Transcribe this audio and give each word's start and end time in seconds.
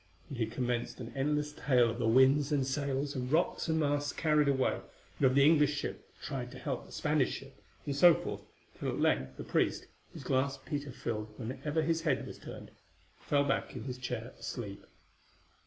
And 0.29 0.39
he 0.39 0.47
commenced 0.47 0.99
an 0.99 1.13
endless 1.15 1.53
tale 1.53 1.91
of 1.91 1.99
the 1.99 2.07
winds 2.07 2.51
and 2.51 2.65
sails 2.65 3.13
and 3.15 3.31
rocks 3.31 3.67
and 3.67 3.79
masts 3.79 4.11
carried 4.13 4.47
away, 4.47 4.81
and 5.19 5.27
of 5.27 5.35
the 5.35 5.45
English 5.45 5.75
ship 5.75 6.07
that 6.07 6.25
tried 6.25 6.49
to 6.53 6.57
help 6.57 6.87
the 6.87 6.91
Spanish 6.91 7.29
ship, 7.31 7.61
and 7.85 7.95
so 7.95 8.15
forth, 8.15 8.41
till 8.79 8.89
at 8.89 8.97
length 8.99 9.37
the 9.37 9.43
priest, 9.43 9.85
whose 10.11 10.23
glass 10.23 10.57
Peter 10.57 10.91
filled 10.91 11.31
whenever 11.37 11.83
his 11.83 12.01
head 12.01 12.25
was 12.25 12.39
turned, 12.39 12.71
fell 13.19 13.43
back 13.43 13.75
in 13.75 13.83
his 13.83 13.99
chair 13.99 14.33
asleep. 14.39 14.87